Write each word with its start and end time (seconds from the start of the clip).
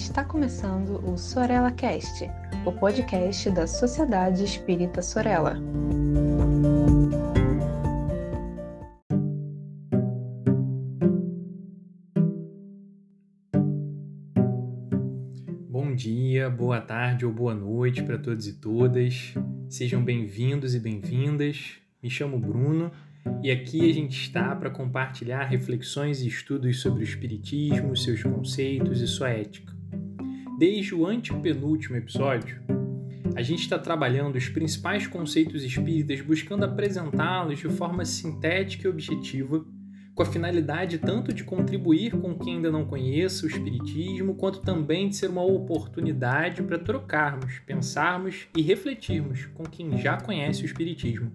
Está 0.00 0.24
começando 0.24 0.98
o 1.06 1.16
Sorella 1.16 1.70
Cast, 1.70 2.24
o 2.64 2.72
podcast 2.72 3.50
da 3.50 3.66
Sociedade 3.66 4.42
Espírita 4.42 5.02
Sorella. 5.02 5.60
Bom 15.68 15.94
dia, 15.94 16.48
boa 16.48 16.80
tarde 16.80 17.26
ou 17.26 17.32
boa 17.32 17.54
noite 17.54 18.02
para 18.02 18.18
todos 18.18 18.48
e 18.48 18.54
todas. 18.54 19.34
Sejam 19.68 20.02
bem-vindos 20.02 20.74
e 20.74 20.80
bem-vindas. 20.80 21.74
Me 22.02 22.08
chamo 22.08 22.38
Bruno 22.38 22.90
e 23.42 23.50
aqui 23.50 23.88
a 23.88 23.92
gente 23.92 24.18
está 24.18 24.56
para 24.56 24.70
compartilhar 24.70 25.44
reflexões 25.44 26.22
e 26.22 26.26
estudos 26.26 26.80
sobre 26.80 27.02
o 27.02 27.04
Espiritismo, 27.04 27.94
seus 27.94 28.22
conceitos 28.22 29.02
e 29.02 29.06
sua 29.06 29.28
ética. 29.28 29.79
Desde 30.60 30.94
o 30.94 31.06
antepenúltimo 31.06 31.96
episódio, 31.96 32.60
a 33.34 33.40
gente 33.40 33.60
está 33.62 33.78
trabalhando 33.78 34.36
os 34.36 34.46
principais 34.50 35.06
conceitos 35.06 35.64
espíritas, 35.64 36.20
buscando 36.20 36.64
apresentá-los 36.64 37.60
de 37.60 37.70
forma 37.70 38.04
sintética 38.04 38.86
e 38.86 38.90
objetiva, 38.90 39.64
com 40.14 40.22
a 40.22 40.26
finalidade 40.26 40.98
tanto 40.98 41.32
de 41.32 41.44
contribuir 41.44 42.10
com 42.10 42.38
quem 42.38 42.56
ainda 42.56 42.70
não 42.70 42.84
conheça 42.84 43.46
o 43.46 43.48
Espiritismo, 43.48 44.34
quanto 44.34 44.60
também 44.60 45.08
de 45.08 45.16
ser 45.16 45.30
uma 45.30 45.42
oportunidade 45.42 46.62
para 46.62 46.78
trocarmos, 46.78 47.60
pensarmos 47.60 48.46
e 48.54 48.60
refletirmos 48.60 49.46
com 49.54 49.64
quem 49.64 49.96
já 49.96 50.20
conhece 50.20 50.62
o 50.62 50.66
Espiritismo. 50.66 51.32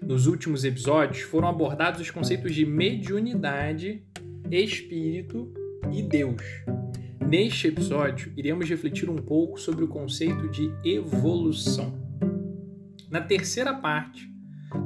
Nos 0.00 0.28
últimos 0.28 0.62
episódios 0.62 1.22
foram 1.22 1.48
abordados 1.48 2.00
os 2.00 2.12
conceitos 2.12 2.54
de 2.54 2.64
mediunidade, 2.64 4.04
espírito 4.48 5.52
e 5.92 6.00
Deus. 6.00 6.44
Neste 7.28 7.66
episódio, 7.66 8.32
iremos 8.36 8.68
refletir 8.68 9.10
um 9.10 9.16
pouco 9.16 9.58
sobre 9.58 9.84
o 9.84 9.88
conceito 9.88 10.48
de 10.48 10.72
evolução. 10.84 11.92
Na 13.10 13.20
terceira 13.20 13.74
parte, 13.74 14.30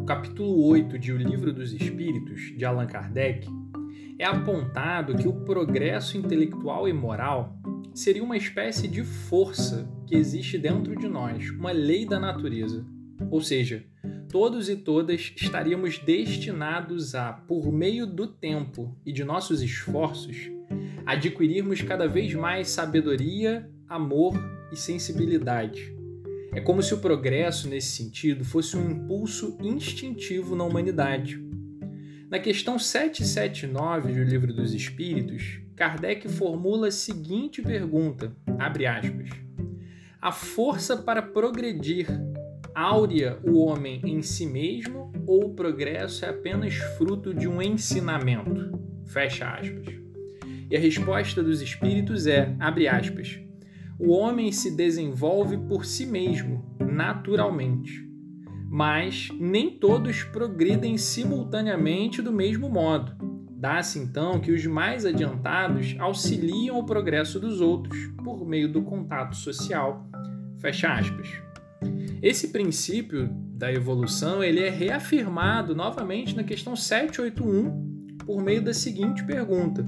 capítulo 0.07 0.65
8 0.69 0.99
de 0.99 1.13
O 1.13 1.19
Livro 1.19 1.53
dos 1.53 1.75
Espíritos, 1.75 2.57
de 2.57 2.65
Allan 2.65 2.87
Kardec, 2.87 3.47
é 4.19 4.25
apontado 4.25 5.17
que 5.17 5.29
o 5.29 5.45
progresso 5.45 6.17
intelectual 6.17 6.89
e 6.89 6.95
moral 6.95 7.59
seria 7.93 8.25
uma 8.25 8.39
espécie 8.39 8.89
de 8.89 9.05
força 9.05 9.87
que 10.07 10.15
existe 10.15 10.57
dentro 10.57 10.97
de 10.97 11.09
nós, 11.09 11.51
uma 11.51 11.73
lei 11.73 12.07
da 12.07 12.19
natureza. 12.19 12.87
Ou 13.31 13.43
seja, 13.43 13.85
todos 14.31 14.71
e 14.71 14.77
todas 14.77 15.31
estaríamos 15.37 15.99
destinados 15.99 17.15
a, 17.15 17.35
por 17.35 17.71
meio 17.71 18.07
do 18.07 18.27
tempo 18.27 18.97
e 19.05 19.13
de 19.13 19.25
nossos 19.25 19.61
esforços, 19.61 20.51
adquirirmos 21.11 21.83
cada 21.83 22.07
vez 22.07 22.33
mais 22.35 22.69
sabedoria, 22.69 23.69
amor 23.89 24.33
e 24.71 24.77
sensibilidade. 24.77 25.93
É 26.53 26.61
como 26.61 26.83
se 26.83 26.95
o 26.95 26.99
progresso 26.99 27.69
nesse 27.69 27.97
sentido 27.97 28.45
fosse 28.45 28.77
um 28.77 28.91
impulso 28.91 29.59
instintivo 29.61 30.55
na 30.55 30.63
humanidade. 30.63 31.45
Na 32.29 32.39
questão 32.39 32.79
779 32.79 34.13
do 34.13 34.23
Livro 34.23 34.53
dos 34.53 34.73
Espíritos, 34.73 35.61
Kardec 35.75 36.29
formula 36.29 36.87
a 36.89 36.93
seguinte 36.93 37.61
pergunta: 37.61 38.33
aspas. 38.57 39.31
A 40.23 40.31
força 40.31 40.97
para 40.97 41.23
progredir 41.23 42.07
áurea 42.73 43.41
o 43.43 43.59
homem 43.59 44.01
em 44.05 44.23
si 44.23 44.47
mesmo 44.47 45.13
ou 45.27 45.47
o 45.47 45.55
progresso 45.55 46.25
é 46.25 46.29
apenas 46.29 46.75
fruto 46.97 47.35
de 47.35 47.49
um 47.49 47.61
ensinamento? 47.61 48.79
Fecha 49.07 49.51
aspas. 49.51 50.00
E 50.71 50.77
a 50.77 50.81
resposta 50.81 51.43
dos 51.43 51.61
espíritos 51.61 52.27
é, 52.27 52.55
abre 52.61 52.87
aspas, 52.87 53.41
o 53.99 54.13
homem 54.13 54.53
se 54.53 54.75
desenvolve 54.75 55.59
por 55.59 55.85
si 55.85 56.07
mesmo, 56.07 56.65
naturalmente. 56.79 58.09
Mas 58.71 59.29
nem 59.39 59.79
todos 59.79 60.23
progridem 60.23 60.97
simultaneamente 60.97 62.23
do 62.23 62.33
mesmo 62.33 62.71
modo. 62.71 63.13
Dá-se 63.51 63.99
então 63.99 64.41
que 64.41 64.53
os 64.53 64.65
mais 64.65 65.05
adiantados 65.05 65.95
auxiliam 65.99 66.79
o 66.79 66.87
progresso 66.87 67.39
dos 67.39 67.61
outros 67.61 67.99
por 68.25 68.47
meio 68.47 68.73
do 68.73 68.81
contato 68.83 69.37
social. 69.37 70.09
Fecha 70.59 70.95
aspas. 70.95 71.29
Esse 72.23 72.49
princípio 72.49 73.29
da 73.55 73.73
evolução 73.73 74.43
ele 74.43 74.61
é 74.61 74.71
reafirmado 74.71 75.75
novamente 75.75 76.35
na 76.35 76.45
questão 76.45 76.77
781 76.77 78.17
por 78.25 78.43
meio 78.43 78.63
da 78.63 78.73
seguinte 78.73 79.25
pergunta: 79.25 79.85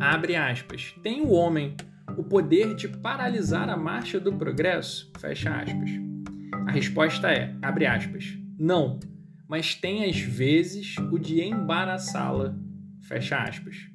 abre 0.00 0.36
aspas, 0.36 0.94
tem 1.02 1.20
o 1.20 1.30
homem 1.30 1.74
o 2.16 2.24
poder 2.24 2.74
de 2.74 2.88
paralisar 2.88 3.68
a 3.68 3.76
marcha 3.76 4.18
do 4.18 4.32
progresso? 4.32 5.10
Fecha 5.18 5.50
aspas. 5.50 5.90
A 6.66 6.70
resposta 6.70 7.30
é, 7.30 7.54
abre 7.60 7.86
aspas, 7.86 8.36
não, 8.58 8.98
mas 9.48 9.74
tem 9.74 10.08
às 10.08 10.18
vezes 10.18 10.96
o 11.12 11.18
de 11.18 11.42
embaraçá-la. 11.42 12.54
Fecha 13.02 13.38
aspas. 13.38 13.88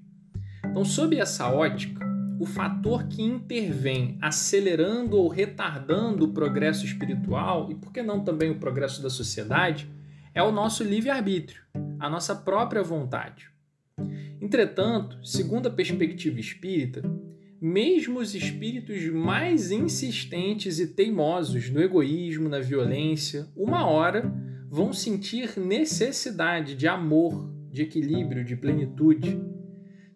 Então, 0.65 0.85
sob 0.85 1.17
essa 1.17 1.49
ótica, 1.49 2.05
o 2.39 2.45
fator 2.45 3.07
que 3.07 3.21
intervém 3.21 4.17
acelerando 4.21 5.17
ou 5.17 5.27
retardando 5.27 6.25
o 6.25 6.33
progresso 6.33 6.85
espiritual 6.85 7.69
e, 7.69 7.75
por 7.75 7.91
que 7.91 8.01
não 8.01 8.23
também 8.23 8.49
o 8.49 8.59
progresso 8.59 9.01
da 9.03 9.09
sociedade, 9.09 9.89
é 10.33 10.41
o 10.41 10.51
nosso 10.51 10.83
livre-arbítrio, 10.83 11.61
a 11.99 12.09
nossa 12.09 12.33
própria 12.33 12.81
vontade. 12.81 13.50
Entretanto, 14.41 15.23
segundo 15.23 15.67
a 15.67 15.71
perspectiva 15.71 16.39
espírita, 16.39 17.03
mesmo 17.61 18.19
os 18.19 18.33
espíritos 18.33 19.05
mais 19.09 19.71
insistentes 19.71 20.79
e 20.79 20.87
teimosos 20.87 21.69
no 21.69 21.79
egoísmo, 21.79 22.49
na 22.49 22.59
violência, 22.59 23.47
uma 23.55 23.85
hora 23.85 24.33
vão 24.69 24.91
sentir 24.91 25.59
necessidade 25.59 26.75
de 26.75 26.87
amor, 26.87 27.53
de 27.71 27.83
equilíbrio, 27.83 28.43
de 28.43 28.55
plenitude 28.55 29.39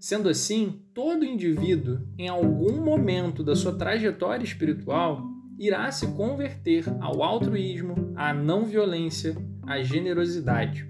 Sendo 0.06 0.30
assim, 0.30 0.82
todo 0.94 1.26
indivíduo, 1.26 2.00
em 2.16 2.28
algum 2.28 2.80
momento 2.80 3.44
da 3.44 3.56
sua 3.56 3.76
trajetória 3.76 4.44
espiritual, 4.44 5.26
irá 5.58 5.90
se 5.92 6.06
converter 6.14 6.86
ao 7.02 7.24
altruísmo, 7.24 8.14
à 8.16 8.32
não 8.32 8.66
violência, 8.66 9.36
à 9.64 9.82
generosidade. 9.82 10.88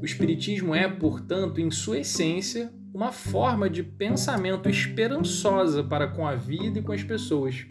O 0.00 0.04
Espiritismo 0.04 0.74
é, 0.74 0.88
portanto, 0.88 1.60
em 1.60 1.70
sua 1.70 1.98
essência, 1.98 2.72
uma 2.92 3.12
forma 3.12 3.68
de 3.68 3.82
pensamento 3.82 4.68
esperançosa 4.68 5.84
para 5.84 6.08
com 6.08 6.26
a 6.26 6.34
vida 6.34 6.78
e 6.78 6.82
com 6.82 6.92
as 6.92 7.02
pessoas. 7.02 7.66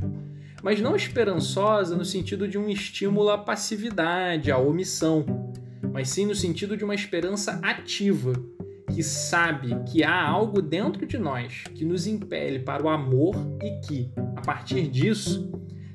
Mas 0.62 0.80
não 0.80 0.96
esperançosa 0.96 1.96
no 1.96 2.06
sentido 2.06 2.48
de 2.48 2.58
um 2.58 2.70
estímulo 2.70 3.30
à 3.30 3.38
passividade, 3.38 4.52
à 4.52 4.58
omissão, 4.58 5.26
mas 5.92 6.10
sim 6.10 6.26
no 6.26 6.36
sentido 6.36 6.78
de 6.78 6.84
uma 6.84 6.94
esperança 6.94 7.60
ativa, 7.64 8.34
que 8.94 9.02
sabe 9.02 9.76
que 9.92 10.04
há 10.04 10.22
algo 10.22 10.62
dentro 10.62 11.06
de 11.06 11.18
nós 11.18 11.64
que 11.74 11.84
nos 11.84 12.06
impele 12.06 12.60
para 12.60 12.84
o 12.84 12.90
amor 12.90 13.36
e 13.62 13.88
que, 13.88 14.12
a 14.36 14.42
partir 14.42 14.88
disso, 14.88 15.52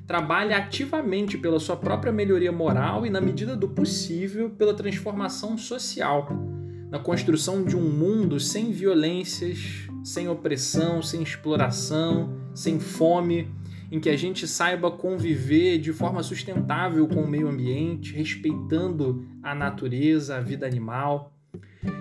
trabalha 0.07 0.57
ativamente 0.57 1.37
pela 1.37 1.59
sua 1.59 1.75
própria 1.75 2.11
melhoria 2.11 2.51
moral 2.51 3.05
e, 3.05 3.09
na 3.09 3.19
medida 3.19 3.55
do 3.55 3.67
possível, 3.67 4.49
pela 4.49 4.73
transformação 4.73 5.57
social, 5.57 6.29
na 6.89 6.99
construção 6.99 7.63
de 7.63 7.75
um 7.75 7.89
mundo 7.89 8.39
sem 8.39 8.71
violências, 8.71 9.87
sem 10.03 10.29
opressão, 10.29 11.01
sem 11.01 11.23
exploração, 11.23 12.37
sem 12.53 12.79
fome, 12.79 13.51
em 13.91 13.99
que 13.99 14.09
a 14.09 14.17
gente 14.17 14.47
saiba 14.47 14.91
conviver 14.91 15.79
de 15.79 15.91
forma 15.91 16.21
sustentável 16.21 17.07
com 17.07 17.23
o 17.23 17.27
meio 17.27 17.47
ambiente, 17.47 18.13
respeitando 18.13 19.25
a 19.41 19.55
natureza, 19.55 20.37
a 20.37 20.41
vida 20.41 20.65
animal. 20.65 21.33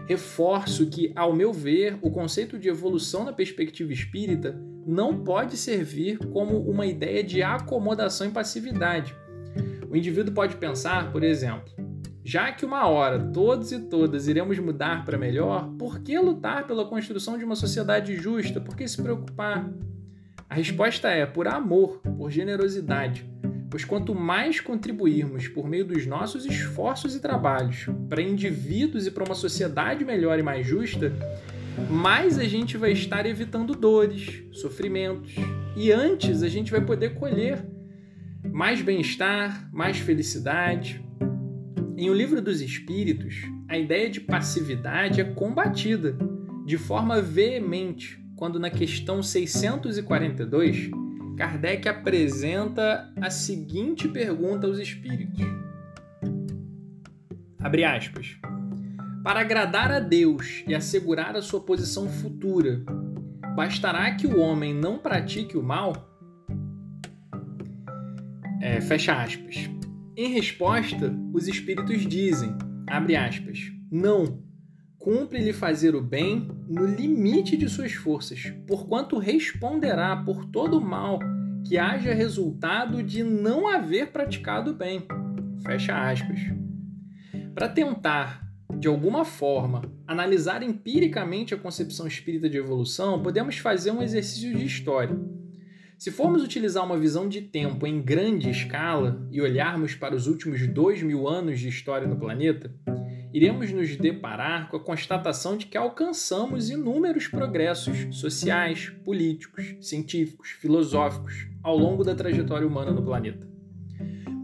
Reforço 0.06 0.86
que, 0.86 1.12
ao 1.14 1.34
meu 1.34 1.52
ver, 1.52 1.98
o 2.02 2.10
conceito 2.10 2.58
de 2.58 2.68
evolução 2.68 3.24
na 3.24 3.32
perspectiva 3.32 3.92
espírita 3.92 4.58
não 4.86 5.22
pode 5.22 5.56
servir 5.56 6.18
como 6.18 6.58
uma 6.58 6.86
ideia 6.86 7.22
de 7.22 7.42
acomodação 7.42 8.26
e 8.26 8.30
passividade. 8.30 9.16
O 9.88 9.96
indivíduo 9.96 10.34
pode 10.34 10.56
pensar, 10.56 11.12
por 11.12 11.22
exemplo, 11.22 11.72
já 12.24 12.50
que 12.52 12.64
uma 12.64 12.86
hora 12.88 13.18
todos 13.32 13.70
e 13.72 13.80
todas 13.80 14.28
iremos 14.28 14.58
mudar 14.58 15.04
para 15.04 15.18
melhor, 15.18 15.68
por 15.78 16.00
que 16.00 16.18
lutar 16.18 16.66
pela 16.66 16.86
construção 16.86 17.38
de 17.38 17.44
uma 17.44 17.56
sociedade 17.56 18.16
justa? 18.16 18.60
Por 18.60 18.76
que 18.76 18.88
se 18.88 19.00
preocupar? 19.00 19.70
A 20.48 20.54
resposta 20.54 21.08
é 21.08 21.26
por 21.26 21.46
amor, 21.48 22.00
por 22.16 22.30
generosidade 22.30 23.26
pois 23.74 23.84
quanto 23.84 24.14
mais 24.14 24.60
contribuirmos 24.60 25.48
por 25.48 25.68
meio 25.68 25.84
dos 25.84 26.06
nossos 26.06 26.46
esforços 26.46 27.16
e 27.16 27.20
trabalhos 27.20 27.88
para 28.08 28.22
indivíduos 28.22 29.04
e 29.04 29.10
para 29.10 29.24
uma 29.24 29.34
sociedade 29.34 30.04
melhor 30.04 30.38
e 30.38 30.44
mais 30.44 30.64
justa, 30.64 31.12
mais 31.90 32.38
a 32.38 32.44
gente 32.44 32.76
vai 32.76 32.92
estar 32.92 33.26
evitando 33.26 33.74
dores, 33.74 34.42
sofrimentos, 34.52 35.34
e 35.76 35.90
antes 35.90 36.42
a 36.42 36.48
gente 36.48 36.70
vai 36.70 36.80
poder 36.80 37.14
colher 37.14 37.64
mais 38.52 38.80
bem-estar, 38.80 39.68
mais 39.72 39.98
felicidade. 39.98 41.04
Em 41.96 42.10
O 42.10 42.14
Livro 42.14 42.40
dos 42.40 42.60
Espíritos, 42.60 43.36
a 43.68 43.78
ideia 43.78 44.08
de 44.10 44.20
passividade 44.20 45.20
é 45.20 45.24
combatida 45.24 46.16
de 46.64 46.78
forma 46.78 47.20
veemente 47.20 48.22
quando 48.36 48.58
na 48.58 48.70
questão 48.70 49.22
642, 49.22 50.90
Kardec 51.36 51.88
apresenta 51.88 53.12
a 53.20 53.30
seguinte 53.30 54.08
pergunta 54.08 54.66
aos 54.66 54.78
espíritos. 54.78 55.40
Abre 57.60 57.84
aspas. 57.84 58.36
Para 59.24 59.40
agradar 59.40 59.90
a 59.90 60.00
Deus 60.00 60.62
e 60.68 60.74
assegurar 60.74 61.34
a 61.34 61.40
sua 61.40 61.58
posição 61.58 62.06
futura, 62.06 62.84
bastará 63.56 64.14
que 64.14 64.26
o 64.26 64.38
homem 64.38 64.74
não 64.74 64.98
pratique 64.98 65.56
o 65.56 65.62
mal? 65.62 66.10
É, 68.60 68.82
fecha 68.82 69.14
aspas. 69.14 69.70
Em 70.14 70.28
resposta, 70.28 71.10
os 71.32 71.48
espíritos 71.48 72.02
dizem, 72.06 72.54
abre 72.86 73.16
aspas, 73.16 73.72
não, 73.90 74.42
cumpre-lhe 74.98 75.54
fazer 75.54 75.94
o 75.94 76.02
bem 76.02 76.46
no 76.68 76.84
limite 76.84 77.56
de 77.56 77.66
suas 77.66 77.94
forças, 77.94 78.52
porquanto 78.66 79.16
responderá 79.16 80.14
por 80.16 80.44
todo 80.44 80.76
o 80.76 80.84
mal 80.84 81.18
que 81.66 81.78
haja 81.78 82.12
resultado 82.12 83.02
de 83.02 83.24
não 83.24 83.66
haver 83.66 84.12
praticado 84.12 84.72
o 84.72 84.74
bem. 84.74 85.06
Fecha 85.62 86.10
aspas. 86.10 86.40
Para 87.54 87.70
tentar, 87.70 88.43
de 88.72 88.88
alguma 88.88 89.24
forma, 89.24 89.82
analisar 90.06 90.62
empiricamente 90.62 91.54
a 91.54 91.58
concepção 91.58 92.06
espírita 92.06 92.48
de 92.48 92.56
evolução, 92.56 93.22
podemos 93.22 93.58
fazer 93.58 93.90
um 93.90 94.02
exercício 94.02 94.54
de 94.54 94.64
história. 94.64 95.16
Se 95.96 96.10
formos 96.10 96.42
utilizar 96.42 96.84
uma 96.84 96.98
visão 96.98 97.28
de 97.28 97.40
tempo 97.40 97.86
em 97.86 98.02
grande 98.02 98.50
escala 98.50 99.26
e 99.30 99.40
olharmos 99.40 99.94
para 99.94 100.14
os 100.14 100.26
últimos 100.26 100.66
dois 100.66 101.02
mil 101.02 101.28
anos 101.28 101.60
de 101.60 101.68
história 101.68 102.06
no 102.06 102.16
planeta, 102.16 102.74
iremos 103.32 103.72
nos 103.72 103.96
deparar 103.96 104.68
com 104.68 104.76
a 104.76 104.80
constatação 104.80 105.56
de 105.56 105.66
que 105.66 105.78
alcançamos 105.78 106.68
inúmeros 106.68 107.26
progressos 107.26 108.16
sociais, 108.16 108.92
políticos, 109.04 109.76
científicos, 109.80 110.50
filosóficos 110.50 111.46
ao 111.62 111.76
longo 111.76 112.04
da 112.04 112.14
trajetória 112.14 112.66
humana 112.66 112.92
no 112.92 113.02
planeta. 113.02 113.53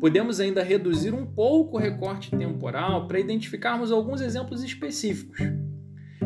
Podemos 0.01 0.41
ainda 0.41 0.63
reduzir 0.63 1.13
um 1.13 1.27
pouco 1.27 1.77
o 1.77 1.81
recorte 1.81 2.31
temporal 2.31 3.07
para 3.07 3.21
identificarmos 3.21 3.93
alguns 3.93 4.23
exemplos 4.23 4.65
específicos. 4.65 5.39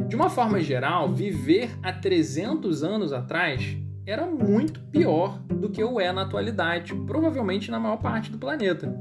De 0.09 0.15
uma 0.15 0.31
forma 0.31 0.61
geral, 0.61 1.13
viver 1.13 1.71
há 1.83 1.93
300 1.93 2.85
anos 2.85 3.13
atrás 3.13 3.77
era 4.07 4.27
muito 4.27 4.81
pior 4.93 5.43
do 5.43 5.71
que 5.71 5.83
o 5.83 5.99
é 5.99 6.13
na 6.13 6.23
atualidade, 6.23 6.95
provavelmente 7.07 7.69
na 7.71 7.81
maior 7.81 7.97
parte 7.97 8.31
do 8.31 8.39
planeta. 8.39 8.95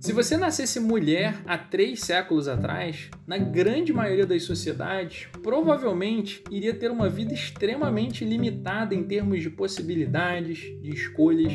Se 0.00 0.12
você 0.12 0.36
nascesse 0.36 0.80
mulher 0.80 1.34
há 1.46 1.58
três 1.58 2.00
séculos 2.00 2.46
atrás, 2.48 3.10
na 3.26 3.36
grande 3.38 3.92
maioria 3.92 4.26
das 4.26 4.44
sociedades, 4.44 5.28
provavelmente 5.42 6.42
iria 6.50 6.74
ter 6.74 6.90
uma 6.90 7.08
vida 7.08 7.34
extremamente 7.34 8.24
limitada 8.24 8.94
em 8.94 9.02
termos 9.02 9.42
de 9.42 9.50
possibilidades, 9.50 10.58
de 10.80 10.90
escolhas, 10.90 11.52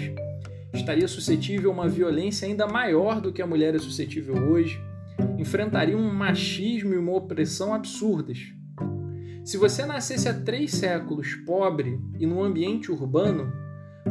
estaria 0.73 1.07
suscetível 1.07 1.71
a 1.71 1.73
uma 1.73 1.87
violência 1.87 2.47
ainda 2.47 2.67
maior 2.67 3.19
do 3.19 3.33
que 3.33 3.41
a 3.41 3.47
mulher 3.47 3.75
é 3.75 3.79
suscetível 3.79 4.35
hoje, 4.35 4.81
enfrentaria 5.37 5.97
um 5.97 6.13
machismo 6.13 6.93
e 6.93 6.97
uma 6.97 7.13
opressão 7.13 7.73
absurdas. 7.73 8.53
Se 9.43 9.57
você 9.57 9.85
nascesse 9.85 10.29
há 10.29 10.33
três 10.33 10.71
séculos 10.71 11.33
pobre 11.45 11.99
e 12.19 12.25
num 12.25 12.43
ambiente 12.43 12.91
urbano, 12.91 13.51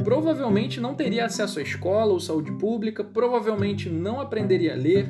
provavelmente 0.02 0.80
não 0.80 0.94
teria 0.94 1.24
acesso 1.24 1.58
à 1.58 1.62
escola 1.62 2.12
ou 2.12 2.20
saúde 2.20 2.52
pública, 2.52 3.04
provavelmente 3.04 3.88
não 3.88 4.20
aprenderia 4.20 4.72
a 4.72 4.76
ler, 4.76 5.08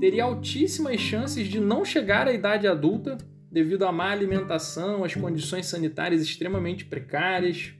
teria 0.00 0.24
altíssimas 0.24 1.00
chances 1.00 1.46
de 1.46 1.60
não 1.60 1.84
chegar 1.84 2.26
à 2.26 2.32
idade 2.32 2.66
adulta 2.66 3.16
devido 3.50 3.84
à 3.84 3.92
má 3.92 4.10
alimentação, 4.10 5.04
às 5.04 5.14
condições 5.14 5.66
sanitárias 5.66 6.22
extremamente 6.22 6.84
precárias. 6.84 7.72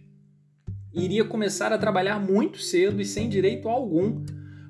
Iria 0.95 1.25
começar 1.25 1.73
a 1.73 1.79
trabalhar 1.79 2.19
muito 2.19 2.59
cedo 2.59 3.01
e 3.01 3.05
sem 3.05 3.29
direito 3.29 3.69
algum, 3.69 4.25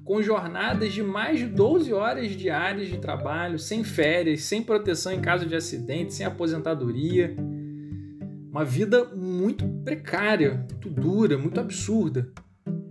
com 0.05 0.23
jornadas 0.23 0.93
de 0.93 1.03
mais 1.03 1.39
de 1.39 1.47
12 1.47 1.93
horas 1.93 2.31
diárias 2.31 2.89
de 2.89 2.99
trabalho, 2.99 3.59
sem 3.59 3.85
férias, 3.85 4.43
sem 4.43 4.63
proteção 4.63 5.13
em 5.13 5.21
caso 5.21 5.47
de 5.47 5.55
acidente, 5.55 6.15
sem 6.15 6.27
aposentadoria 6.27 7.37
uma 8.57 8.65
vida 8.65 9.05
muito 9.15 9.69
precária, 9.85 10.65
muito 10.71 10.89
dura, 10.89 11.37
muito 11.37 11.61
absurda. 11.61 12.33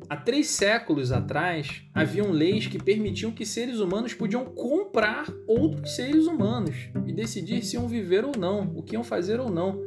Há 0.08 0.16
três 0.16 0.46
séculos 0.50 1.12
atrás, 1.12 1.82
haviam 1.92 2.30
leis 2.30 2.68
que 2.68 2.78
permitiam 2.78 3.32
que 3.32 3.48
seres 3.48 3.80
humanos 3.80 4.14
podiam 4.14 4.46
comprar 4.46 5.26
outros 5.48 5.96
seres 5.96 6.28
humanos 6.28 6.76
e 7.08 7.12
decidir 7.12 7.64
se 7.64 7.78
iam 7.78 7.88
viver 7.88 8.24
ou 8.24 8.34
não, 8.38 8.72
o 8.76 8.84
que 8.84 8.94
iam 8.94 9.04
fazer 9.04 9.40
ou 9.40 9.50
não. 9.50 9.82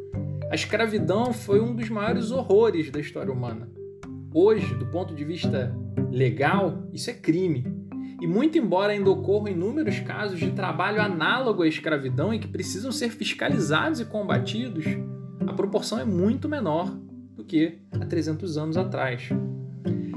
A 0.51 0.55
escravidão 0.55 1.31
foi 1.35 1.61
um 1.61 1.75
dos 1.75 1.91
maiores 1.91 2.31
horrores 2.31 2.91
da 2.91 2.99
história 2.99 3.31
humana. 3.31 3.69
Hoje, 4.33 4.75
do 4.77 4.87
ponto 4.87 5.15
de 5.15 5.23
vista 5.23 5.77
legal, 6.11 6.89
isso 6.91 7.11
é 7.11 7.13
crime. 7.13 7.67
E 8.19 8.27
muito 8.27 8.57
embora 8.57 8.95
ainda 8.95 9.11
ocorram 9.11 9.49
inúmeros 9.49 10.01
casos 10.01 10.41
de 10.41 10.51
trabalho 10.53 11.03
análogo 11.03 11.63
à 11.63 11.69
escravidão 11.69 12.33
e 12.33 12.39
que 12.39 12.49
precisam 12.49 12.91
ser 12.91 13.11
fiscalizados 13.11 14.01
e 14.01 14.07
combatidos, 14.07 14.87
a 15.47 15.53
proporção 15.53 15.99
é 15.99 16.05
muito 16.05 16.49
menor 16.49 16.99
do 17.37 17.45
que 17.45 17.81
há 17.93 18.07
300 18.07 18.57
anos 18.57 18.79
atrás. 18.79 19.29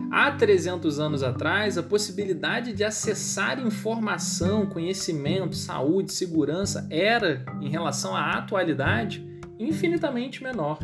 Há 0.10 0.32
300 0.32 0.98
anos 0.98 1.24
atrás, 1.24 1.78
a 1.78 1.84
possibilidade 1.84 2.72
de 2.72 2.86
acessar 2.86 3.60
informação, 3.60 4.66
conhecimento, 4.66 5.58
saúde, 5.58 6.14
segurança 6.14 6.88
era, 6.90 7.46
em 7.62 7.70
relação 7.70 8.16
à 8.16 8.32
atualidade, 8.32 9.30
infinitamente 9.68 10.44
menor. 10.44 10.80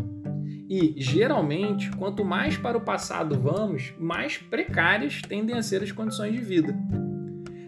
E, 0.70 0.96
geralmente, 0.98 1.90
quanto 1.92 2.26
mais 2.26 2.58
para 2.58 2.78
o 2.78 2.82
passado 2.82 3.40
vamos, 3.40 3.94
mais 3.98 4.38
precárias 4.38 5.22
tendem 5.22 5.56
a 5.56 5.64
ser 5.64 5.82
as 5.82 5.92
condições 5.92 6.34
de 6.34 6.42
vida. 6.42 6.78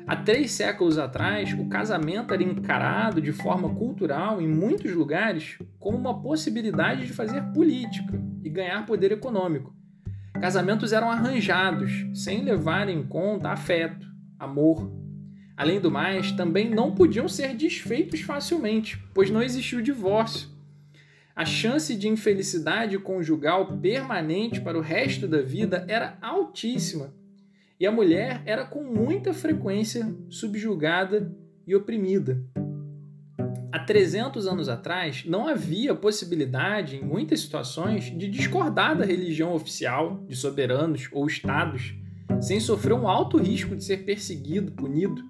Há 0.05 0.15
três 0.15 0.51
séculos 0.51 0.97
atrás, 0.97 1.53
o 1.53 1.69
casamento 1.69 2.33
era 2.33 2.43
encarado 2.43 3.21
de 3.21 3.31
forma 3.31 3.73
cultural 3.75 4.41
em 4.41 4.47
muitos 4.47 4.91
lugares 4.91 5.59
como 5.77 5.97
uma 5.97 6.19
possibilidade 6.19 7.05
de 7.05 7.13
fazer 7.13 7.41
política 7.53 8.19
e 8.43 8.49
ganhar 8.49 8.85
poder 8.85 9.11
econômico. 9.11 9.73
Casamentos 10.33 10.93
eram 10.93 11.11
arranjados, 11.11 11.91
sem 12.13 12.43
levar 12.43 12.89
em 12.89 13.03
conta 13.03 13.49
afeto, 13.49 14.07
amor. 14.39 14.91
Além 15.55 15.79
do 15.79 15.91
mais, 15.91 16.31
também 16.31 16.69
não 16.69 16.95
podiam 16.95 17.27
ser 17.27 17.53
desfeitos 17.53 18.21
facilmente, 18.21 18.97
pois 19.13 19.29
não 19.29 19.43
existia 19.43 19.77
o 19.77 19.83
divórcio. 19.83 20.49
A 21.39 21.45
chance 21.45 21.95
de 21.95 22.09
infelicidade 22.09 22.99
conjugal 22.99 23.77
permanente 23.77 24.59
para 24.59 24.77
o 24.77 24.81
resto 24.81 25.25
da 25.25 25.41
vida 25.41 25.85
era 25.87 26.17
altíssima 26.21 27.13
e 27.79 27.87
a 27.87 27.91
mulher 27.93 28.41
era 28.45 28.65
com 28.65 28.83
muita 28.83 29.33
frequência 29.33 30.13
subjugada 30.29 31.33
e 31.65 31.73
oprimida. 31.73 32.43
Há 33.71 33.79
300 33.79 34.47
anos 34.47 34.67
atrás, 34.67 35.23
não 35.23 35.47
havia 35.47 35.95
possibilidade, 35.95 36.97
em 36.97 37.05
muitas 37.05 37.39
situações, 37.39 38.11
de 38.17 38.27
discordar 38.27 38.97
da 38.97 39.05
religião 39.05 39.53
oficial 39.53 40.21
de 40.27 40.35
soberanos 40.35 41.07
ou 41.13 41.25
estados, 41.25 41.95
sem 42.41 42.59
sofrer 42.59 42.91
um 42.91 43.07
alto 43.07 43.37
risco 43.37 43.77
de 43.77 43.83
ser 43.85 44.03
perseguido, 44.03 44.73
punido. 44.73 45.23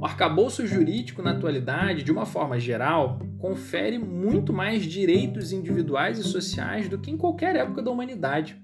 O 0.00 0.04
arcabouço 0.04 0.66
jurídico 0.66 1.22
na 1.22 1.30
atualidade, 1.30 2.02
de 2.02 2.12
uma 2.12 2.26
forma 2.26 2.58
geral, 2.58 3.18
confere 3.38 3.98
muito 3.98 4.52
mais 4.52 4.84
direitos 4.84 5.52
individuais 5.52 6.18
e 6.18 6.24
sociais 6.24 6.88
do 6.88 6.98
que 6.98 7.10
em 7.10 7.16
qualquer 7.16 7.56
época 7.56 7.82
da 7.82 7.90
humanidade. 7.90 8.60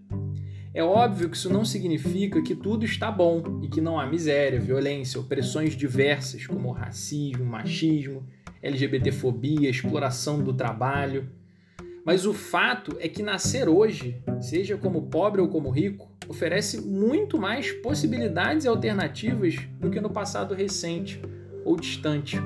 É 0.75 0.83
óbvio 0.83 1.29
que 1.29 1.37
isso 1.37 1.53
não 1.53 1.65
significa 1.65 2.43
que 2.43 2.55
tudo 2.55 2.85
está 2.85 3.11
bom 3.11 3.61
e 3.63 3.69
que 3.69 3.81
não 3.81 4.01
há 4.01 4.07
miséria, 4.07 4.59
violência, 4.59 5.21
opressões 5.21 5.77
diversas 5.77 6.47
como 6.47 6.71
racismo, 6.71 7.45
machismo, 7.45 8.27
LGBTfobia, 8.63 9.71
exploração 9.71 10.43
do 10.43 10.53
trabalho. 10.53 11.29
Mas 12.05 12.27
o 12.27 12.33
fato 12.33 12.97
é 13.01 13.09
que 13.09 13.23
nascer 13.23 13.69
hoje, 13.69 14.23
seja 14.41 14.77
como 14.77 15.09
pobre 15.09 15.41
ou 15.41 15.49
como 15.49 15.71
rico, 15.71 16.12
oferece 16.29 16.81
muito 16.81 17.39
mais 17.39 17.71
possibilidades 17.73 18.65
e 18.65 18.69
alternativas 18.69 19.57
do 19.79 19.91
que 19.91 20.01
no 20.01 20.11
passado 20.11 20.55
recente 20.55 21.21
ou 21.65 21.77
distante. 21.77 22.39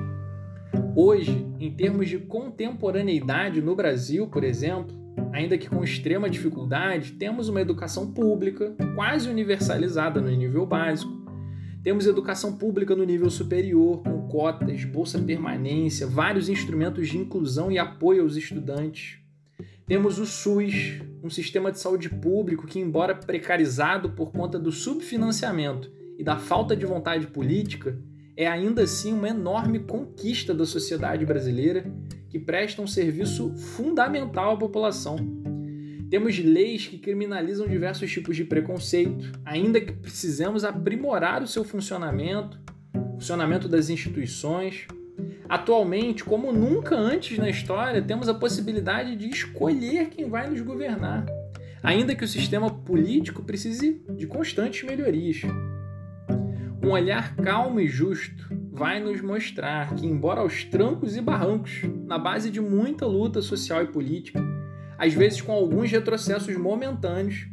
Hoje, 0.95 1.45
em 1.59 1.71
termos 1.71 2.09
de 2.09 2.17
contemporaneidade 2.17 3.61
no 3.61 3.75
Brasil, 3.75 4.27
por 4.27 4.43
exemplo, 4.43 4.95
ainda 5.31 5.57
que 5.57 5.69
com 5.69 5.83
extrema 5.83 6.29
dificuldade, 6.29 7.13
temos 7.13 7.49
uma 7.49 7.61
educação 7.61 8.11
pública 8.11 8.75
quase 8.95 9.29
universalizada 9.29 10.19
no 10.19 10.29
nível 10.29 10.65
básico. 10.65 11.15
Temos 11.83 12.05
educação 12.05 12.57
pública 12.57 12.95
no 12.95 13.03
nível 13.03 13.29
superior, 13.29 14.01
com 14.03 14.27
cotas, 14.27 14.83
bolsa 14.83 15.19
permanência, 15.19 16.07
vários 16.07 16.49
instrumentos 16.49 17.07
de 17.07 17.17
inclusão 17.17 17.71
e 17.71 17.77
apoio 17.77 18.23
aos 18.23 18.35
estudantes. 18.35 19.19
Temos 19.87 20.19
o 20.19 20.25
SUS, 20.25 21.01
um 21.23 21.29
sistema 21.29 21.71
de 21.71 21.79
saúde 21.79 22.09
público 22.09 22.67
que, 22.67 22.77
embora 22.77 23.15
precarizado 23.15 24.09
por 24.09 24.33
conta 24.33 24.59
do 24.59 24.69
subfinanciamento 24.69 25.89
e 26.17 26.23
da 26.25 26.37
falta 26.37 26.75
de 26.75 26.85
vontade 26.85 27.27
política, 27.27 27.97
é 28.35 28.45
ainda 28.45 28.83
assim 28.83 29.13
uma 29.13 29.29
enorme 29.29 29.79
conquista 29.79 30.53
da 30.53 30.65
sociedade 30.65 31.25
brasileira 31.25 31.89
que 32.29 32.37
presta 32.37 32.81
um 32.81 32.87
serviço 32.87 33.55
fundamental 33.55 34.55
à 34.55 34.57
população. 34.57 35.15
Temos 36.09 36.37
leis 36.37 36.85
que 36.85 36.97
criminalizam 36.97 37.65
diversos 37.65 38.11
tipos 38.11 38.35
de 38.35 38.43
preconceito, 38.43 39.39
ainda 39.45 39.79
que 39.79 39.93
precisemos 39.93 40.65
aprimorar 40.65 41.41
o 41.41 41.47
seu 41.47 41.63
funcionamento, 41.63 42.59
funcionamento 43.13 43.69
das 43.69 43.89
instituições. 43.89 44.85
Atualmente, 45.49 46.25
como 46.25 46.51
nunca 46.51 46.95
antes 46.95 47.37
na 47.37 47.49
história, 47.49 48.01
temos 48.01 48.27
a 48.27 48.33
possibilidade 48.33 49.15
de 49.15 49.29
escolher 49.29 50.09
quem 50.09 50.29
vai 50.29 50.49
nos 50.49 50.59
governar, 50.59 51.25
ainda 51.81 52.13
que 52.13 52.23
o 52.23 52.27
sistema 52.27 52.69
político 52.69 53.43
precise 53.43 54.01
de 54.09 54.27
constantes 54.27 54.83
melhorias. 54.83 55.41
Um 56.83 56.91
olhar 56.91 57.35
calmo 57.37 57.79
e 57.79 57.87
justo 57.87 58.47
vai 58.71 58.99
nos 58.99 59.21
mostrar 59.21 59.95
que, 59.95 60.05
embora 60.05 60.41
aos 60.41 60.65
trancos 60.65 61.15
e 61.15 61.21
barrancos, 61.21 61.81
na 62.05 62.17
base 62.17 62.51
de 62.51 62.59
muita 62.59 63.05
luta 63.05 63.41
social 63.41 63.81
e 63.83 63.87
política, 63.87 64.39
às 64.97 65.13
vezes 65.13 65.41
com 65.41 65.53
alguns 65.53 65.89
retrocessos 65.89 66.55
momentâneos, 66.57 67.47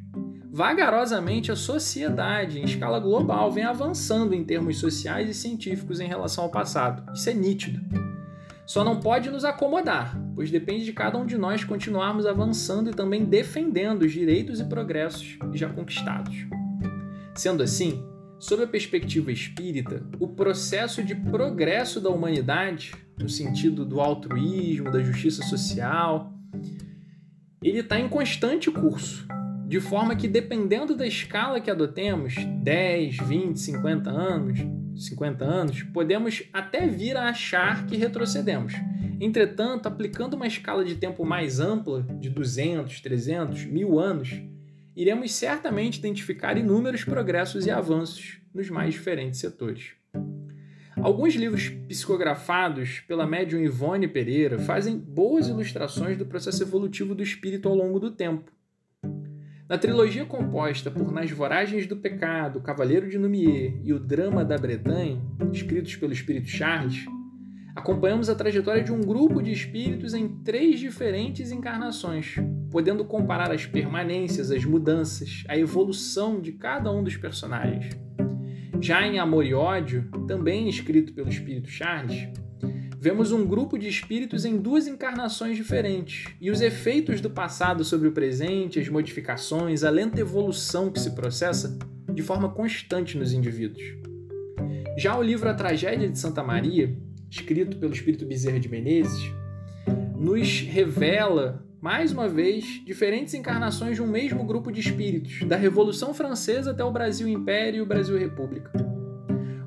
vagarosamente 0.55 1.51
a 1.51 1.57
sociedade, 1.57 2.61
em 2.61 2.65
escala 2.65 3.01
global, 3.01 3.51
vem 3.51 3.65
avançando 3.65 4.33
em 4.35 4.45
termos 4.45 4.79
sociais 4.79 5.29
e 5.29 5.35
científicos 5.35 5.99
em 5.99 6.07
relação 6.07 6.45
ao 6.45 6.51
passado. 6.51 7.13
Isso 7.13 7.29
é 7.29 7.35
nítido. 7.35 7.81
Só 8.65 8.85
não 8.85 9.01
pode 9.01 9.31
nos 9.31 9.45
acomodar, 9.45 10.17
pois 10.33 10.53
depende 10.53 10.85
de 10.85 10.93
cada 10.93 11.19
um 11.19 11.27
de 11.27 11.37
nós 11.37 11.65
continuarmos 11.65 12.25
avançando 12.25 12.89
e 12.89 12.95
também 12.95 13.25
defendendo 13.25 14.03
os 14.03 14.13
direitos 14.13 14.61
e 14.61 14.65
progressos 14.65 15.37
já 15.55 15.69
conquistados. 15.69 16.47
Sendo 17.35 17.61
assim, 17.61 18.01
Sob 18.39 18.63
a 18.63 18.67
perspectiva 18.67 19.33
espírita, 19.33 20.03
o 20.21 20.29
processo 20.29 21.03
de 21.03 21.15
progresso 21.15 21.99
da 21.99 22.11
humanidade, 22.11 22.93
no 23.19 23.29
sentido 23.29 23.87
do 23.87 24.01
altruísmo, 24.01 24.91
da 24.91 25.03
justiça 25.03 25.43
social, 25.45 26.31
ele 27.63 27.79
está 27.79 27.99
em 27.99 28.07
constante 28.07 28.71
curso, 28.71 29.27
de 29.67 29.81
forma 29.81 30.15
que 30.15 30.29
dependendo 30.29 30.95
da 30.95 31.07
escala 31.07 31.61
que 31.61 31.71
adotemos, 31.71 32.35
10, 32.63 33.17
20, 33.19 33.59
50 33.59 34.11
anos, 34.11 34.59
50 34.95 35.45
anos, 35.45 35.83
podemos 35.83 36.45
até 36.53 36.87
vir 36.87 37.17
a 37.17 37.29
achar 37.29 37.87
que 37.87 37.97
retrocedemos. 37.97 38.75
Entretanto, 39.21 39.87
aplicando 39.87 40.35
uma 40.35 40.47
escala 40.47 40.85
de 40.85 40.97
tempo 40.97 41.25
mais 41.25 41.61
ampla, 41.61 42.03
de 42.21 42.29
200, 42.29 43.01
300, 43.01 43.65
mil 43.65 43.99
anos, 43.99 44.41
iremos 44.95 45.33
certamente 45.33 45.99
identificar 45.99 46.57
inúmeros 46.57 47.05
progressos 47.05 47.67
e 47.67 47.71
avanços 47.71 48.39
nos 48.53 48.69
mais 48.71 48.93
diferentes 48.93 49.41
setores. 49.41 49.93
Alguns 50.97 51.35
livros 51.35 51.69
psicografados 51.89 53.01
pela 53.01 53.27
médium 53.27 53.61
Ivone 53.61 54.07
Pereira 54.07 54.59
fazem 54.59 54.97
boas 54.97 55.49
ilustrações 55.49 56.17
do 56.17 56.27
processo 56.27 56.63
evolutivo 56.63 57.15
do 57.15 57.23
espírito 57.23 57.69
ao 57.69 57.75
longo 57.75 57.99
do 57.99 58.11
tempo. 58.11 58.53
Na 59.67 59.79
trilogia 59.79 60.27
composta 60.27 60.91
por 60.91 61.11
Nas 61.11 61.31
Voragens 61.31 61.87
do 61.87 61.97
Pecado, 61.97 62.61
Cavaleiro 62.61 63.09
de 63.09 63.19
Numier 63.19 63.81
e 63.83 63.95
O 63.95 63.99
Drama 63.99 64.45
da 64.45 64.59
Bretanha, 64.59 65.19
escritos 65.55 65.97
pelo 65.97 66.13
espírito 66.13 66.49
Charles, 66.49 67.07
acompanhamos 67.75 68.29
a 68.29 68.35
trajetória 68.35 68.85
de 68.85 68.93
um 68.93 69.01
grupo 69.01 69.43
de 69.43 69.51
espíritos 69.51 70.13
em 70.13 70.29
três 70.29 70.79
diferentes 70.79 71.51
encarnações, 71.51 72.35
podendo 72.71 73.07
comparar 73.07 73.51
as 73.51 73.65
permanências, 73.65 74.51
as 74.51 74.67
mudanças, 74.67 75.45
a 75.49 75.57
evolução 75.57 76.43
de 76.43 76.53
cada 76.53 76.93
um 76.93 77.03
dos 77.03 77.17
personagens. 77.17 77.89
Já 78.83 79.07
em 79.07 79.19
Amor 79.19 79.47
e 79.47 79.55
Ódio, 79.55 80.11
também 80.29 80.69
escrito 80.69 81.15
pelo 81.15 81.31
espírito 81.31 81.71
Charles, 81.71 82.29
vemos 83.05 83.33
um 83.33 83.45
grupo 83.45 83.77
de 83.79 83.87
espíritos 83.87 84.47
em 84.47 84.57
duas 84.57 84.87
encarnações 84.87 85.59
diferentes 85.59 86.33
e 86.41 86.51
os 86.51 86.63
efeitos 86.63 87.21
do 87.21 87.29
passado 87.29 87.85
sobre 87.85 88.09
o 88.09 88.13
presente, 88.13 88.81
as 88.81 88.89
modificações, 88.89 89.85
a 89.85 89.91
lenta 89.91 90.23
evolução 90.23 90.91
que 90.91 90.99
se 90.99 91.11
processa 91.11 91.79
de 92.11 92.23
forma 92.23 92.49
constante 92.49 93.19
nos 93.19 93.35
indivíduos. 93.35 93.85
Já 94.97 95.19
o 95.19 95.23
livro 95.23 95.51
A 95.51 95.53
Tragédia 95.53 96.09
de 96.09 96.19
Santa 96.19 96.43
Maria 96.43 96.97
escrito 97.31 97.77
pelo 97.77 97.93
espírito 97.93 98.25
Bezerra 98.25 98.59
de 98.59 98.71
Menezes, 98.71 99.31
nos 100.17 100.61
revela, 100.61 101.63
mais 101.83 102.11
uma 102.11 102.27
vez, 102.27 102.83
diferentes 102.87 103.35
encarnações 103.35 103.97
de 103.97 104.03
um 104.03 104.07
mesmo 104.07 104.45
grupo 104.45 104.73
de 104.73 104.81
espíritos, 104.81 105.47
da 105.47 105.57
Revolução 105.57 106.15
Francesa 106.15 106.71
até 106.71 106.83
o 106.83 106.91
Brasil 106.91 107.29
Império 107.29 107.81
e 107.81 107.83
o 107.83 107.87
Brasil 107.87 108.17
República. 108.17 108.73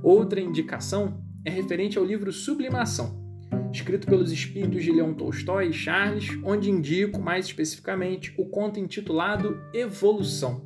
Outra 0.01 0.41
indicação 0.41 1.23
é 1.45 1.51
referente 1.51 1.99
ao 1.99 2.03
livro 2.03 2.31
Sublimação, 2.31 3.26
escrito 3.71 4.07
pelos 4.07 4.31
espíritos 4.31 4.83
de 4.83 4.91
Leon 4.91 5.13
Tolstói 5.13 5.69
e 5.69 5.73
Charles, 5.73 6.37
onde 6.43 6.69
indico 6.69 7.19
mais 7.19 7.45
especificamente 7.45 8.33
o 8.37 8.45
conto 8.45 8.79
intitulado 8.79 9.59
Evolução, 9.73 10.65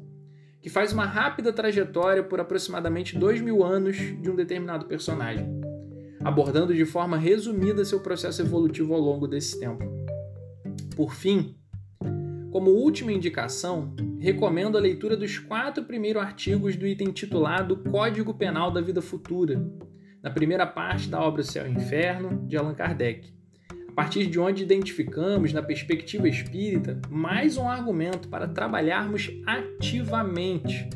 que 0.62 0.70
faz 0.70 0.94
uma 0.94 1.06
rápida 1.06 1.52
trajetória 1.52 2.24
por 2.24 2.40
aproximadamente 2.40 3.18
dois 3.18 3.42
mil 3.42 3.64
anos 3.64 3.98
de 3.98 4.30
um 4.30 4.36
determinado 4.36 4.86
personagem 4.86 5.62
abordando 6.24 6.74
de 6.74 6.86
forma 6.86 7.18
resumida 7.18 7.86
seu 7.86 8.00
processo 8.00 8.42
evolutivo 8.42 8.94
ao 8.94 9.00
longo 9.00 9.28
desse 9.28 9.60
tempo. 9.60 9.84
Por 10.96 11.14
fim, 11.14 11.56
como 12.52 12.72
última 12.72 13.12
indicação, 13.12 13.94
recomendo 14.20 14.78
a 14.78 14.82
leitura 14.82 15.18
dos 15.18 15.40
quatro 15.40 15.84
primeiros 15.84 16.22
artigos 16.22 16.76
do 16.76 16.86
item 16.86 17.12
titulado 17.12 17.78
Código 17.78 18.34
Penal 18.34 18.72
da 18.72 18.82
Vida 18.82 19.02
Futura, 19.02 19.62
na 20.22 20.30
primeira 20.30 20.66
parte 20.66 21.10
da 21.10 21.20
obra 21.22 21.44
Céu 21.44 21.68
e 21.68 21.72
Inferno, 21.72 22.46
de 22.48 22.58
Allan 22.58 22.76
Kardec, 22.76 23.34
a 23.88 23.94
partir 23.94 24.28
de 24.28 24.40
onde 24.40 24.64
identificamos, 24.64 25.52
na 25.52 25.62
perspectiva 25.62 26.28
espírita, 26.28 27.02
mais 27.10 27.58
um 27.58 27.68
argumento 27.68 28.30
para 28.30 28.48
trabalharmos 28.48 29.30
ativamente 29.46 30.90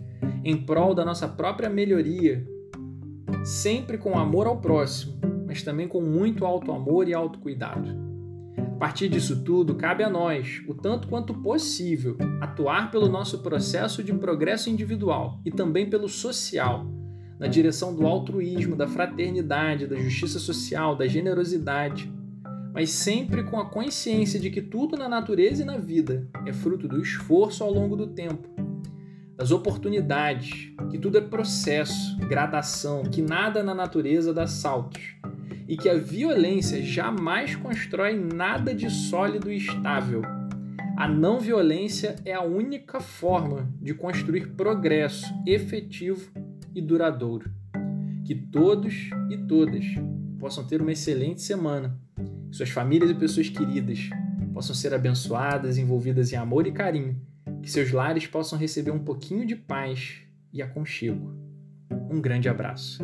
em 0.44 0.56
prol 0.56 0.96
da 0.96 1.04
nossa 1.04 1.28
própria 1.28 1.70
melhoria 1.70 2.46
sempre 3.44 3.98
com 3.98 4.18
amor 4.18 4.48
ao 4.48 4.60
próximo, 4.60 5.20
mas 5.46 5.62
também 5.62 5.88
com 5.88 6.02
muito 6.02 6.46
alto 6.46 6.72
amor 6.72 7.08
e 7.08 7.14
autocuidado. 7.14 7.90
A 8.58 8.78
partir 8.78 9.08
disso 9.08 9.44
tudo, 9.44 9.76
cabe 9.76 10.04
a 10.04 10.10
nós, 10.10 10.62
o 10.68 10.74
tanto 10.74 11.08
quanto 11.08 11.34
possível, 11.34 12.18
atuar 12.42 12.92
pelo 12.92 13.08
nosso 13.08 13.42
processo 13.42 14.04
de 14.04 14.14
progresso 14.14 14.70
individual 14.70 15.40
e 15.46 15.52
também 15.52 15.90
pelo 15.90 16.10
social, 16.10 16.86
na 17.40 17.48
direção 17.48 17.94
do 17.94 18.06
altruísmo, 18.06 18.76
da 18.76 18.88
fraternidade, 18.88 19.88
da 19.88 19.96
justiça 19.96 20.40
social, 20.40 20.96
da 20.96 21.08
generosidade, 21.08 22.12
mas 22.74 22.90
sempre 22.90 23.44
com 23.44 23.60
a 23.60 23.70
consciência 23.70 24.40
de 24.40 24.50
que 24.50 24.62
tudo 24.62 24.98
na 24.98 25.08
natureza 25.08 25.62
e 25.62 25.66
na 25.66 25.78
vida 25.78 26.28
é 26.46 26.54
fruto 26.54 26.88
do 26.88 27.02
esforço 27.02 27.64
ao 27.64 27.74
longo 27.74 27.96
do 27.96 28.08
tempo 28.08 28.50
das 29.38 29.52
oportunidades, 29.52 30.72
que 30.90 30.98
tudo 30.98 31.18
é 31.18 31.22
processo, 31.22 32.18
gradação, 32.20 33.04
que 33.04 33.22
nada 33.22 33.62
na 33.62 33.76
natureza 33.76 34.34
dá 34.34 34.48
saltos 34.48 35.02
e 35.68 35.76
que 35.76 35.90
a 35.90 35.98
violência 35.98 36.82
jamais 36.82 37.56
constrói 37.56 38.16
nada 38.16 38.74
de 38.74 38.90
sólido 38.90 39.52
e 39.52 39.58
estável. 39.58 40.22
A 40.98 41.08
não 41.08 41.40
violência 41.40 42.16
é 42.24 42.34
a 42.34 42.42
única 42.42 43.02
forma 43.02 43.70
de 43.82 43.94
construir 43.94 44.52
progresso 44.56 45.26
efetivo 45.46 46.32
e 46.76 46.82
duradouro. 46.82 47.50
Que 48.26 48.36
todos 48.36 49.10
e 49.32 49.38
todas 49.48 49.86
possam 50.38 50.68
ter 50.68 50.82
uma 50.82 50.92
excelente 50.92 51.42
semana, 51.42 52.00
suas 52.52 52.70
famílias 52.70 53.10
e 53.10 53.16
pessoas 53.16 53.50
queridas 53.50 54.10
possam 54.54 54.76
ser 54.76 54.94
abençoadas, 54.94 55.78
envolvidas 55.78 56.32
em 56.32 56.36
amor 56.36 56.68
e 56.68 56.72
carinho 56.72 57.20
que 57.66 57.72
seus 57.72 57.92
lares 57.92 58.28
possam 58.28 58.60
receber 58.60 58.92
um 58.92 59.04
pouquinho 59.04 59.46
de 59.46 59.56
paz 59.56 60.22
e 60.54 60.62
aconchego. 60.62 61.36
Um 62.12 62.22
grande 62.22 62.48
abraço. 62.48 63.04